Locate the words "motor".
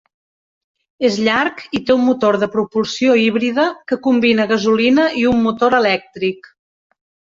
2.07-2.39, 5.49-5.83